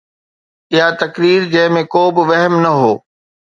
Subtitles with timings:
[0.75, 2.91] اها تقرير جنهن ۾ ڪو به وهم نه هو.